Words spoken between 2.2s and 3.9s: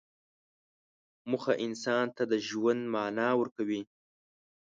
د ژوند معنی ورکوي.